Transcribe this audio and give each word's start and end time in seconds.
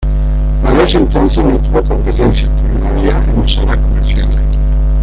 Para 0.63 0.81
ese 0.81 0.97
entonces, 0.97 1.45
no 1.45 1.59
tuvo 1.59 1.83
competencia 1.83 2.49
pues 2.59 2.73
no 2.73 2.87
había 2.87 3.23
emisoras 3.31 3.77
comerciales. 3.77 4.41